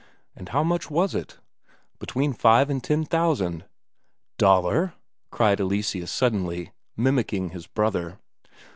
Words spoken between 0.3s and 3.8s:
"And how much was it?" "Between five and ten thousand."